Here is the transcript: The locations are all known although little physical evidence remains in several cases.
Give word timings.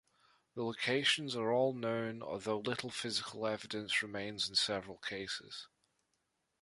The 0.55 0.63
locations 0.63 1.35
are 1.35 1.53
all 1.53 1.73
known 1.75 2.23
although 2.23 2.57
little 2.57 2.89
physical 2.89 3.45
evidence 3.45 4.01
remains 4.01 4.49
in 4.49 4.55
several 4.55 4.97
cases. 4.97 5.67